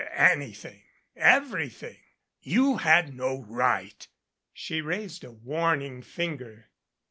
[0.15, 0.81] "Anything
[1.15, 1.99] everything.
[2.41, 4.07] You had no right"
[4.51, 6.69] She raised a warning finger.